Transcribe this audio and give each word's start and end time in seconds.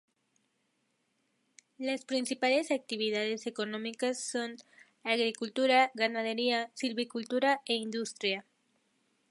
Las 1.77 2.05
principales 2.05 2.71
actividades 2.71 3.45
económicas 3.45 4.19
son: 4.19 4.55
agricultura, 5.03 5.91
ganadería, 5.93 6.71
silvicultura 6.73 7.61
e 7.67 7.75
industria. 7.75 8.43